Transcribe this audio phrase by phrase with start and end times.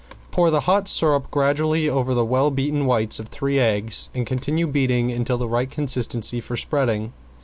[0.31, 4.65] Pour the hot syrup gradually over the well beaten whites of three eggs and continue
[4.65, 7.13] beating until of the right consistency for spreading.